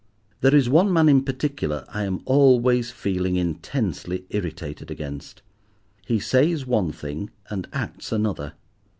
There 0.39 0.55
is 0.55 0.67
one 0.67 0.91
man 0.91 1.07
in 1.07 1.23
particular 1.23 1.85
I 1.87 2.05
am 2.05 2.21
always 2.25 2.89
feeling 2.89 3.35
intensely 3.35 4.25
irritated 4.31 4.89
against. 4.89 5.43
He 6.07 6.19
says 6.19 6.65
one 6.65 6.91
thing, 6.91 7.29
and 7.51 7.67
acts 7.71 8.11
another. 8.11 8.53